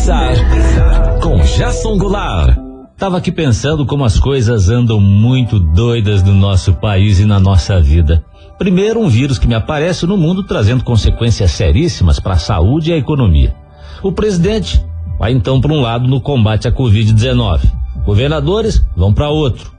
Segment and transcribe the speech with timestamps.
[0.00, 2.56] começar com Jason Goulart.
[2.96, 7.78] Tava aqui pensando como as coisas andam muito doidas no nosso país e na nossa
[7.78, 8.24] vida.
[8.56, 12.94] Primeiro, um vírus que me aparece no mundo trazendo consequências seríssimas para a saúde e
[12.94, 13.54] a economia.
[14.02, 14.82] O presidente
[15.18, 17.60] vai então para um lado no combate à Covid-19.
[18.02, 19.70] Governadores vão para outro.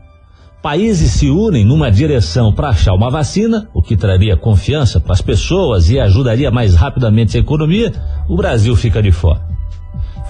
[0.62, 5.22] Países se unem numa direção para achar uma vacina, o que traria confiança para as
[5.22, 7.92] pessoas e ajudaria mais rapidamente a economia.
[8.30, 9.51] O Brasil fica de fora.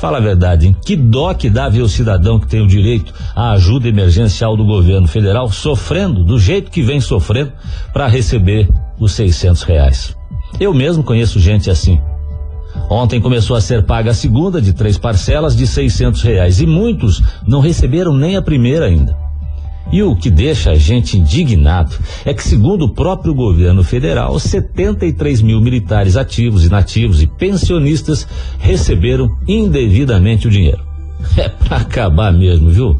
[0.01, 0.75] Fala a verdade, hein?
[0.83, 4.65] Que dó que dá ver o cidadão que tem o direito à ajuda emergencial do
[4.65, 7.51] governo federal sofrendo do jeito que vem sofrendo
[7.93, 8.67] para receber
[8.99, 10.17] os 600 reais.
[10.59, 12.01] Eu mesmo conheço gente assim.
[12.89, 17.21] Ontem começou a ser paga a segunda de três parcelas de 600 reais e muitos
[17.45, 19.15] não receberam nem a primeira ainda.
[19.91, 25.41] E o que deixa a gente indignado é que, segundo o próprio governo federal, 73
[25.41, 28.27] mil militares ativos, inativos e pensionistas
[28.59, 30.83] receberam indevidamente o dinheiro.
[31.37, 32.99] É para acabar mesmo, viu?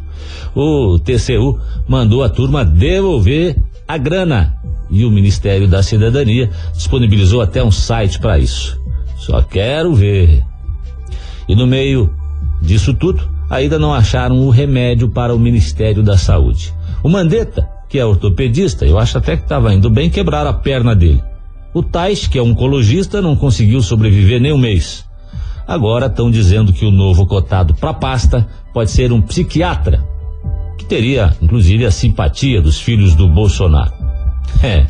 [0.56, 4.56] O TCU mandou a turma devolver a grana
[4.92, 8.80] e o Ministério da Cidadania disponibilizou até um site para isso.
[9.18, 10.44] Só quero ver.
[11.48, 12.14] E no meio
[12.62, 16.74] disso tudo, ainda não acharam o remédio para o Ministério da Saúde.
[17.04, 20.96] O Mandetta, que é ortopedista, eu acho até que estava indo bem, quebrar a perna
[20.96, 21.24] dele.
[21.74, 25.06] O Tais, que é oncologista, não conseguiu sobreviver nem um mês.
[25.68, 30.06] Agora estão dizendo que o novo cotado para pasta pode ser um psiquiatra,
[30.78, 33.94] que teria, inclusive, a simpatia dos filhos do Bolsonaro.
[34.62, 34.86] É.